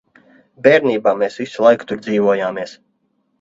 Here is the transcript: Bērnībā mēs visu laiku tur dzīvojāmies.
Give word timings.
Bērnībā 0.67 1.13
mēs 1.19 1.37
visu 1.41 1.67
laiku 1.67 1.89
tur 1.93 2.01
dzīvojāmies. 2.09 2.75